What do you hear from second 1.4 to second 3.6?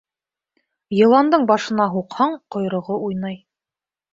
башына һуҡһаң, ҡойроғо уйнай.